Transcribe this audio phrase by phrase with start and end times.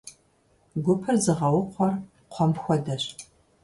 [0.83, 1.93] Гупыр зыгъэукхъуэр
[2.31, 3.03] кхъуэм хуэдэщ.